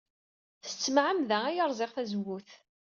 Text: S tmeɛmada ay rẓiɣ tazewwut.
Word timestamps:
S 0.69 0.71
tmeɛmada 0.83 1.37
ay 1.47 1.59
rẓiɣ 1.69 1.91
tazewwut. 1.95 2.49